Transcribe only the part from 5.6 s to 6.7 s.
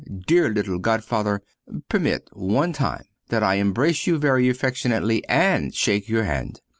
shake your hand.